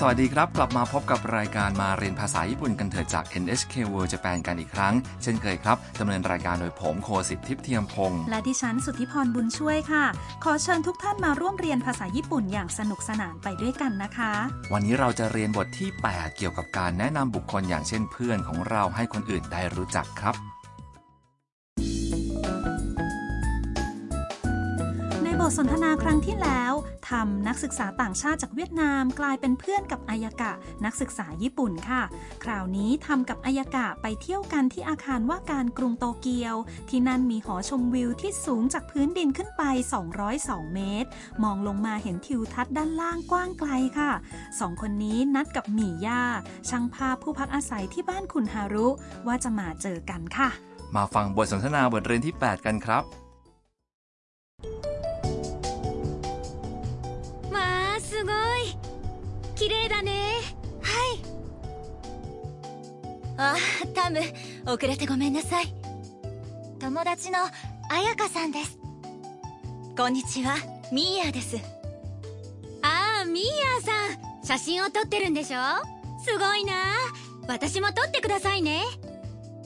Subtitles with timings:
[0.00, 10.04] สวัสดีครับ กลับมาพบกับรายการมาเรียนภาษาญี่ปุ่นกันเถิดจาก NHK World Japan กันอีกครั้ง เช่นเคยครับดำเนินรายการโดยผมโคสิทธิ์ทิพย์เทียมพงศ์และดิฉันสุทธิพรบุญช่วยค่ะ
[10.44, 14.32] ขอเชิญทุกท่านมาร่วมเรียนภาษาญี่ปุ่นอย่างสนุกสนานไปด้วยกันนะคะ
[14.72, 20.34] วันนี้เราจะเรียนบทที่ 8 เกี่ยวกับการแนะนำบุคคลอย่างเช่นเพื่อนของเราให้คนอื่นได้รู้จักครับ
[25.46, 26.72] ทสนทนาครั้งที่แล้ว
[27.10, 30.52] ทำนักศึกษาต่างชาติจากเวียดนามกลายเป็นเพื่อนกับอายากะ
[30.84, 32.02] นักศึกษาญี่ปุ่นค่ะ
[32.44, 36.54] คราวนี้ทำกับอายากะไปเที่ยวกันที่อาคารว่าการกรุงโตเกียว
[36.88, 39.62] ที่นั่นมีหอชมวิวที่สูงจากพื้นดินขึ้นไป
[40.18, 41.08] 202 เมตร
[41.42, 44.12] มองลงมาเห็นทิวทัศน์ด้านล่างกว้างไกลค่ะ
[44.60, 46.22] สองคนนี้นัดกับหมี่ย่า
[46.68, 48.88] ช่างภาพผู้พักอาศัยที่บ้านคุณฮารุ
[49.26, 50.48] ว่าจะมาเจอกันค่ะ
[50.96, 53.25] มาฟังบทสนทนาบทเรียนที่ 8 กันครับ
[59.55, 60.11] 綺麗だね
[60.81, 61.31] はい
[63.37, 63.55] あ
[63.93, 64.19] タム
[64.65, 65.73] 遅れてごめんなさい
[66.79, 67.39] 友達の
[67.89, 68.77] 彩香さんです
[69.97, 70.55] こんにちは
[70.91, 71.57] ミーヤです
[72.81, 73.91] ああミーヤさ
[74.41, 75.59] ん写真を撮ってるんでしょ
[76.23, 76.73] すごいな
[77.47, 78.81] 私も撮ってくださいね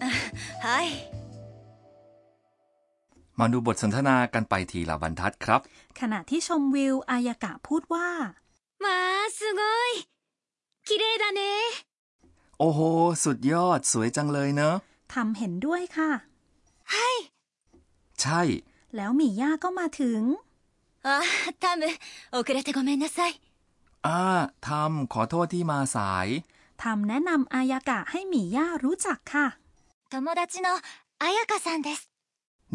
[0.00, 0.88] あはい
[3.40, 5.60] มาดูบทสนทนากันไปทีละบรรทัดครับ
[6.00, 8.08] ขณะที่ชมวิวอายากะพูดว่า
[12.58, 12.80] โอ้โห
[13.24, 14.74] สุดยอด สวยจังเลยเนอะ
[15.12, 16.10] ทำเห็นด้วยค่ะ
[16.92, 17.14] はい
[18.20, 18.40] ใช่
[18.96, 20.20] แล้วหมี่ย่าก็มาถึง
[21.06, 21.08] あ
[21.62, 21.82] タム
[22.36, 23.32] 遅れてごめんなさい
[24.06, 24.20] อ่า
[24.68, 26.28] ทำขอโทษที่มาสาย
[26.82, 29.46] ทำแนะนำอายากะให้หมี่ย่ารู้จักค่ะ
[30.12, 30.68] 友達の
[31.22, 32.00] 彩香さんです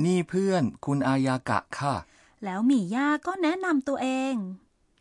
[0.03, 1.95] นี่เพื่อนคุณอายากะค่ะ
[2.44, 4.36] แล้วหมี่ย่าก็แนะนำตัวเอง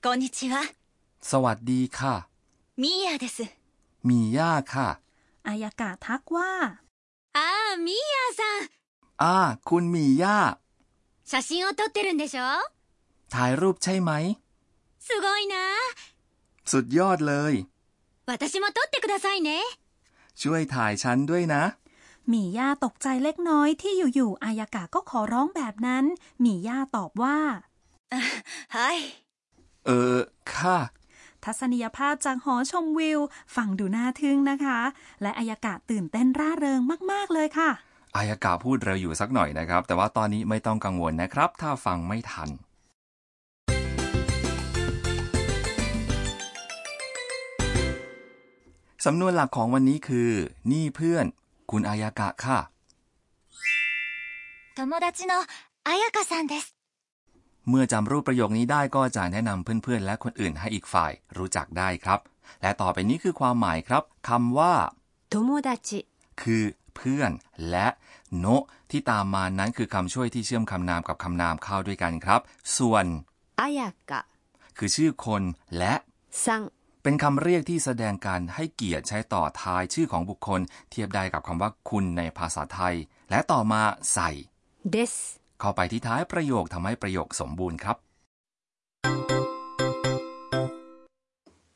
[0.04, 0.54] こんにちは
[1.30, 2.14] สวัสดีค่ะ
[2.80, 3.57] ミーヤです
[4.08, 4.88] มีย่าค่ะ
[5.46, 6.52] อายากะทักว่า
[7.36, 7.40] あ
[7.74, 8.68] あミーヤさん
[9.22, 9.36] อ่า
[9.68, 10.38] คุณมีย่า
[11.30, 12.44] 写真を撮ってるんでしょ
[13.34, 14.10] ถ่ายรูปใช่ไหม
[15.06, 15.56] すごいな
[16.70, 17.54] สุดยอดเลย
[18.26, 19.50] 私も撮ってくださいね
[20.40, 21.62] ช่วยถ่ายฉันด้วยนะ
[22.28, 26.04] หมี่ย่าตกใจเล็กน้อยที่อยู่ๆอายากะก็ขอร้องแบบนั้น
[26.40, 27.38] หมี่ย่าตอบว่า
[28.76, 28.98] はい
[29.86, 30.18] เออ
[30.52, 30.78] ค่ะ
[31.44, 33.20] ทัศนียภาพจากหอชมวิว
[33.56, 34.78] ฟังดูน่าทึ่งนะคะ
[35.22, 37.70] และอายากะตื่นเต้นร่าเริงมากๆเลยค่ะ
[38.16, 42.50] อายากาพูดเร็วอยู่สักหน่อยนะครับ แต่ว่าตอนนี้ไม่ต้องกังวลนะครับ ถ้าฟังไม่ทัน
[49.04, 50.30] สำนวนหลักของวันนี้คือ
[50.72, 51.24] นี่เพื่อน
[51.70, 52.58] คุณอายากะค่ะ
[54.76, 55.34] 友達の
[55.84, 56.77] 彩香さんです
[57.69, 62.19] เมื่อจำรูปประโยคนี้ได้ก็จะแนะนำเพื่อนๆ และคนอื่นให้อีกฝ่ายรู้จักได้ครับ
[62.61, 64.73] และต่อไปนี้คือความหมายครับคำว่า
[65.29, 65.99] โทโมดาจิ
[66.41, 66.63] คือ
[66.95, 67.31] เพื่อน
[67.69, 67.87] และ
[68.37, 68.45] โน
[68.91, 72.41] ที่ตามมานั้นคือคำช่วยที่เชื่อมคำนามกับคำนามเข้าด้วยกันครับ
[72.77, 73.05] ส่วน
[73.59, 74.21] อายากะ
[74.77, 75.43] คือชื่อคน
[75.77, 75.93] และ
[76.45, 76.63] ซัง
[77.03, 82.95] เป็นคำเรียกที่แสดงการให้เกียรติใช้ต่อท้ายชื่อของบุคคล เทียบได้กับคำว่าคุณในภาษาไทย
[83.29, 83.81] และต่อมา
[84.13, 84.29] ใส่
[84.91, 85.13] เดส
[85.59, 87.97] เข้าไปที่ท้ายประโยคทำให้ประโยคสมบูรณ์ครับ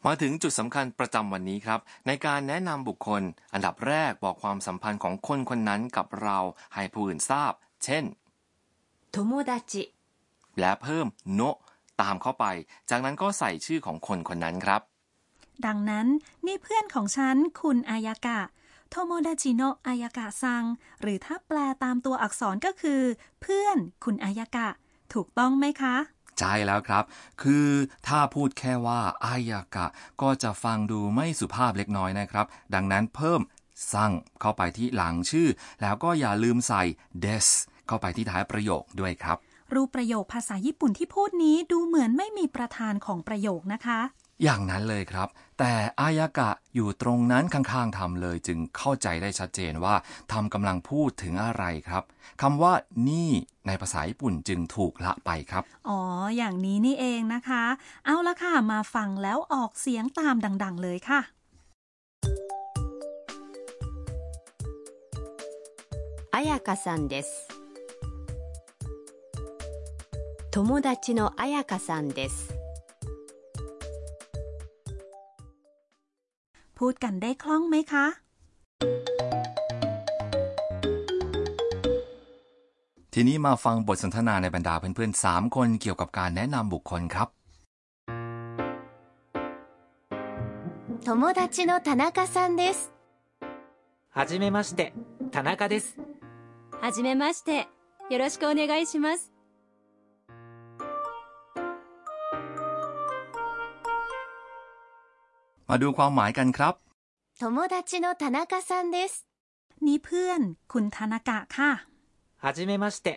[0.05, 3.21] มาถึงจุดสำคัญประจำวันนี้ครับ ในการแนะนำบุคคล
[3.53, 6.37] อันดับแรกบอกความสัมพันธ์ของคนคนนั้นกับเรา
[6.73, 8.03] ให้ผู้อื่นทราบ เช่น
[9.15, 9.17] 友
[9.49, 9.73] 達
[10.59, 11.57] และเพิ่มโนะ
[12.01, 12.45] ตามเข้าไป
[12.89, 14.81] จากนั้นก็ใส่ชื่อของคนคนนั้นครับ
[15.65, 16.07] ดังนั้น
[16.45, 18.39] นี่เพื่อนของฉันคุณอายากะ
[18.95, 20.63] โทโมดาจิโนะอายากะซัง
[21.01, 23.01] หรือถ้าแปลตามตัวอักษรก็คือ
[23.41, 24.67] เพื่อนคุณอายากะ
[25.13, 25.95] ถูกต้องไหมคะ
[26.39, 27.03] ใช่แล้วครับ
[27.41, 27.67] คือ
[28.07, 29.85] ถ้าพูดแค่ว่าอายากะ
[30.21, 33.41] ก็จะฟังดูไม่สุภาพเล็กน้อยนะครับ ดังนั้นเพิ่ม
[33.93, 35.47] สั่งเข้าไปที่หลังชื่อ
[35.81, 36.83] แล้วก็อย่าลืมใส่
[37.23, 37.47] des
[37.87, 39.37] เข้าไปที่ท้ายประโยคด้วยครับ
[39.73, 43.99] รูปประโยคภาษาญี่ปุ่นที่พูดนี้ดูเหมือนไม่มีประธานของประโยคนะคะ
[44.42, 45.28] อย่างนั้นเลยครับ
[45.58, 49.94] แต่อายากะอยู่ตรงนั้นข้างๆทำเลยจึงเข้าใจได้ชัดเจนว่า
[50.32, 52.02] ทำกำลังพูดถึงอะไรครับ
[52.42, 52.72] คำว่า
[53.08, 53.30] นี่
[53.66, 56.00] ในภาษาญี่ปุ่นจึงถูกละไปครับ อ๋อ
[56.36, 57.64] อย่างนี้นี่เองนะคะ
[58.04, 61.20] เอาละค่ะ มาฟังแล้วออกเสียงตามดัง ๆ เลยค่ะ
[66.32, 67.28] 彩香さんです
[70.50, 72.61] 友達の彩香さんです
[76.82, 78.06] พูดกันได้คล่องไหมคะ
[83.14, 87.28] ทีนี้มาฟังบทสนทนาในบรรดาเพื่อนๆ 3 คนเกี่ยวกับการแนะนำบุคคลครับ
[91.04, 92.92] 友達の田中さんです
[94.10, 94.92] はじめまして
[95.30, 95.96] 田中です
[96.82, 97.68] はじめまして
[98.10, 99.31] よろしくお願いします
[105.69, 106.73] มาดูความหมายกันครับ
[107.39, 109.11] 友達の田中さんです
[109.85, 111.71] นี่เพื่อน คุณธนากะค่ะ
[112.43, 113.11] ฮัจิเมมัはじめ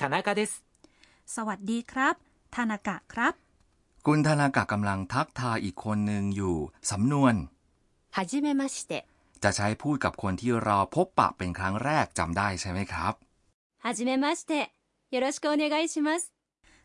[0.00, 2.14] まนากะですสสวัสดีครับ
[2.54, 3.34] ธนากะครับ
[4.06, 6.56] คุณธนากะกำลังทักทายอีกคนหนึ่งอยู่
[6.90, 7.34] สำนวน
[8.16, 8.92] ฮัจิเมじめまして
[9.42, 13.14] จะใช้พูดกับคนที่เราพบปะเป็นครั้งแรกจำได้ใช่ไหมครับ
[13.84, 14.66] ฮัจิเมมาสเตะ
[15.12, 15.56] ยูはじめましてよろしくお
[15.92, 16.22] ชิมัส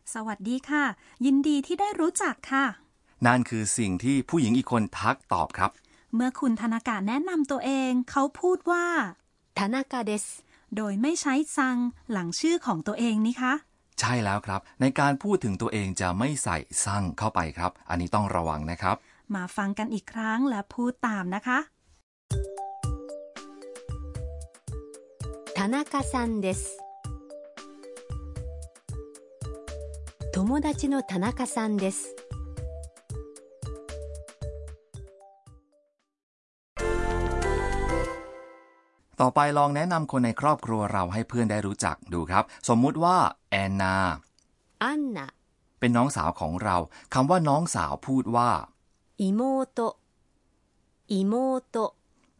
[0.04, 0.84] สวัสดีค่ะ
[1.26, 2.87] ยินดีที่ได้รู้จักค่ะ
[3.27, 5.71] นั่นคือสิ่งที่ผู้หญิงอีกคนทักตอบครับ
[6.15, 8.85] เมื่อคุณธนากะแนะนำตัวเอง เขาพูดว่า
[9.57, 10.25] 田中です
[10.77, 11.77] โดยไม่ใช้ซัง
[12.11, 13.53] หลังชื่อของตัวเองนี่คะ
[13.99, 18.95] ใช่แล้วครับ ในการพูดถึงตัวเองจะไม่ใส่สั่งเข้าไปครับ อันนี้ต้องระวังนะครับ
[19.35, 21.59] มาฟังกันอีกครั้งและพูดตามนะคะ
[25.57, 26.61] 田中さんです
[30.35, 31.97] 友達の田中さんです
[39.21, 43.17] ต่อไปลองแนะนำคนในครอบครัวเราให้เพื่อนได้รู้จักดูครับ สมมุติว่า
[43.49, 43.95] แอนนา
[44.89, 45.19] アンナ
[45.79, 46.77] เป็นน้องสาวของเรา
[47.13, 48.49] คำว่าน้องสาวพูดว่า
[49.19, 49.41] 妹
[51.31, 51.33] 妹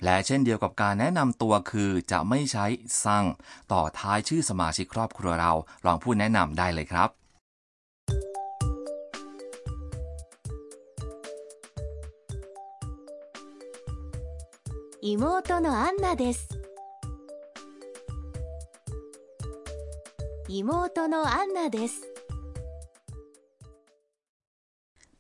[0.04, 2.66] และเช่นเดียวกับการแนะนำตัวคือจะไม่ใช้
[3.04, 3.26] สั่ง
[3.72, 5.54] ต่อท้ายชื่อสมาชิกครอบครัวเรา
[5.86, 7.10] ลองพูดแนะนำได้เลยครับ
[15.22, 16.57] 妹のアンナです
[20.48, 21.94] 妹のアンナです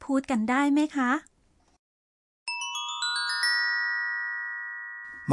[0.03, 1.11] พูดกันได้ไหมคะ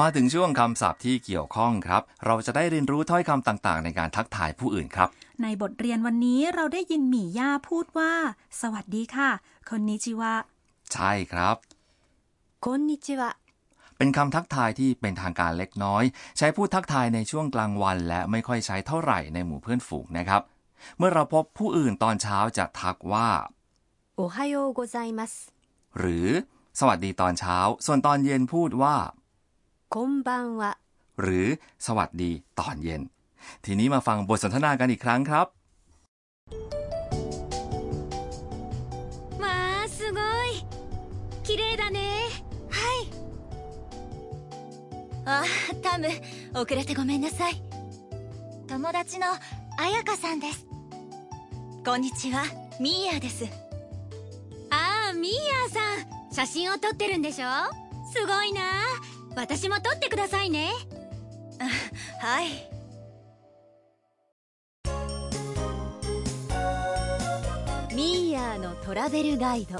[0.00, 5.08] มาถึงช่วงคำศัพท์ที่เกี่ยวข้องครับ เราจะได้เรียนรู้ถ้อยคำต่างๆ ในการทักทายผู้อื่นครับ
[5.42, 8.12] ในบทเรียนวันนี้เราได้ยินหมี่ย่าพูดว่า
[8.60, 9.30] สวัสดีค่ะ
[9.68, 10.34] คนนิจิวะ
[10.92, 11.56] ใช่ครับ
[12.64, 13.38] こんにちは
[13.98, 16.04] เป็นคำทักทายที่เป็นทางการเล็กน้อย
[16.38, 20.42] ใช้พูดทักทายในช่วงกลางวัน และไม่ค่อยใช้เท่าไหร่ในหมู่เพื่อนฝูงนะครับ
[20.98, 23.28] เมื่อเราพบผู้อื่นตอนเช้าจะทักว่า
[24.18, 25.32] おはようございます
[25.98, 26.28] หรือ
[26.78, 28.96] สวัสดีตอนเช้า ส่วนตอนเย็นพูดว่า
[29.94, 30.62] こんばんは
[31.22, 31.46] หรือ
[31.86, 33.02] สวัสดีตอนเย็น
[33.64, 35.46] ทีนี้มาฟังบทสนทนากันอีกครั้งครับ
[39.42, 39.46] わ
[39.82, 40.48] あすごい
[41.46, 42.13] 綺麗だね
[45.27, 45.43] あ
[45.81, 46.07] タム
[46.53, 47.59] 遅れてごめんなさい。
[48.67, 49.25] 友達の
[49.77, 50.67] 彩香さんです。
[51.83, 52.43] こんにちは。
[52.79, 53.45] ミーヤです。
[54.69, 55.79] ああミーヤさ
[56.29, 56.33] ん。
[56.33, 57.47] 写真を撮ってるんでしょ？
[58.13, 58.61] すごいな。
[59.35, 60.69] 私も撮ってくださいね。
[62.21, 62.49] はい。
[67.95, 69.79] ミーヤのトラベルガイド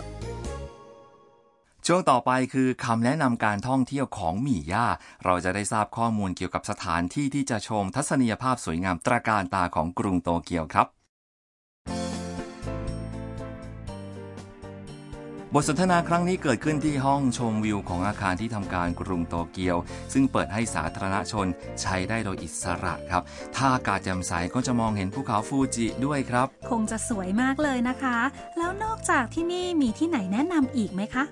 [1.90, 4.88] ช่วงต่อไปคือคำแนะนำการท่องเที่ยวของหมี่ย่า
[5.26, 10.88] เราจะได้ทราบข้อมูลเกี่ยวกับสถานที่ที่จะชมทัศนียภาพสวยงามตระการตาของกรุงโตเกียวครับ
[15.54, 19.78] บทสนทนาครั้งนี้เกิดขึ้นที่ห้องชมวิวของอาคารที่ทำการกรุงโตเกียว
[20.14, 21.48] ซึ่งเปิดให้สาธารณชน
[21.82, 23.24] ใช้ได้โดยอิสระครับ
[23.56, 28.18] ถ้าอากาศแจ่มใสก็จะมองเห็นภูเขาฟูจิด้วยครับ คงจะสวยมากเลยนะคะ
[28.58, 31.26] แล้วนอกจากที่นี่มีที่ไหนแนะนำอีกไหมคะ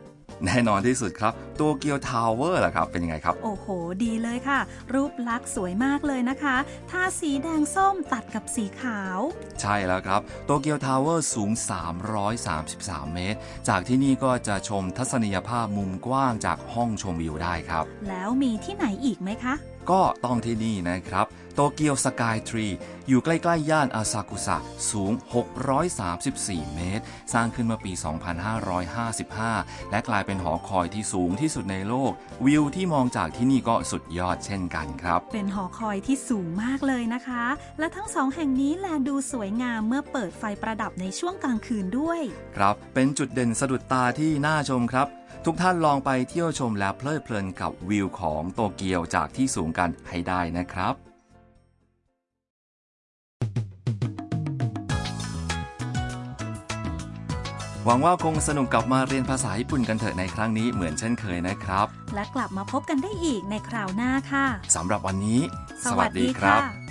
[0.45, 3.67] แน่นอนที่สุดครับโตเกียวทาวเวอร์ล่ะครับ เป็นยังไงครับ โอ้โห
[4.03, 4.59] ดีเลยค่ะ
[4.93, 6.55] รูปลักษณ์สวยมากเลยนะคะ
[6.91, 9.19] ทาสีแดงส้มตัดกับสีขาว
[9.61, 11.51] ใช่แล้วครับโตเกียวทาวเวอร์สูง
[12.31, 19.55] 333 เมตร จากที่นี่ก็จะชมทัศนียภาพมุมกว้างจากห้องชมวิวได้ครับ แล้วมีที่ไหนอีกไหมคะ
[19.91, 22.67] ก็ต้องที่นี่นะครับ โตเกียวสกายทรี
[23.07, 24.57] อยู่ใกล้ ๆ ย่านอาซากุสะ
[24.91, 25.13] สูง
[25.93, 27.91] 634 เมตร สร้างขึ้นเมื่อปี
[29.11, 32.11] 2555 และกลายเป็นหอคอยที่สูงที่สุดในโลก
[32.45, 37.45] วิวที่มองจากที่นี่ก็สุดยอดเช่นกันครับ เป็นหอคอยที่สูงมากเลยนะคะ
[37.79, 42.19] และทั้งสองแห่งนี้แลดูสวยงามเมื่อเปิดไฟประดับในช่วงกลางคืนด้วย
[42.57, 45.07] ครับ เป็นจุดเด่นสะดุดตาที่น่าชมครับ
[45.45, 50.93] ทุกท่านลองไปเที่ยวชมและเพลิดเพลินกับวิวของโตเกียวจากที่สูงกันให้ได้นะครับ
[57.85, 64.45] หวังว่าคงสนุกกลับมาเรียนภาษาญี่ปุ่นกันเถอะในครั้งนี้เหมือนเช่นเคยนะครับ และกลับมาพบกันได้อีกในคราวหน้าค่ะ
[64.75, 65.41] สำหรับวันนี้
[65.85, 66.82] สวัสดีค่ะ